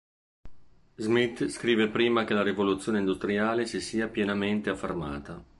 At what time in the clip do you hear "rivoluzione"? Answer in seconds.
2.41-2.97